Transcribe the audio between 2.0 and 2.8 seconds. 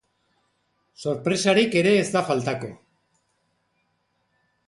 da faltako.